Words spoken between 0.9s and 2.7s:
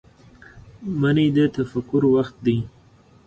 منی د تفکر وخت دی